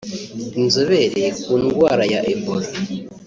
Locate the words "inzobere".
0.61-1.23